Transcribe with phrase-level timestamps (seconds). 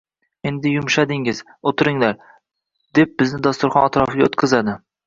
[0.51, 1.43] —Endi yumshadingiz.
[1.73, 2.17] O'tiringlar,—
[3.01, 4.81] deb bizni dasturxon atrofiga o'tqizadi.